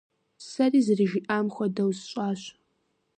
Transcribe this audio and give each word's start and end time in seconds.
Сэри 0.47 0.79
зэрыжиӀам 0.85 1.47
хуэдэу 1.53 1.91
сщӀащ. 1.97 2.41